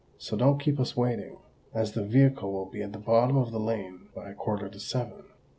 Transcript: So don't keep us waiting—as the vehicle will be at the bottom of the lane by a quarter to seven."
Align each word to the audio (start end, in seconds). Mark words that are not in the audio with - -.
So 0.17 0.35
don't 0.35 0.57
keep 0.57 0.79
us 0.79 0.97
waiting—as 0.97 1.91
the 1.91 2.03
vehicle 2.03 2.51
will 2.51 2.65
be 2.65 2.81
at 2.81 2.91
the 2.91 2.97
bottom 2.97 3.37
of 3.37 3.51
the 3.51 3.59
lane 3.59 4.09
by 4.15 4.31
a 4.31 4.33
quarter 4.33 4.67
to 4.67 4.79
seven." 4.79 5.25